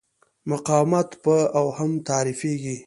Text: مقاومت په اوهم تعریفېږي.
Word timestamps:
مقاومت 0.51 1.09
په 1.23 1.35
اوهم 1.59 1.91
تعریفېږي. 2.07 2.75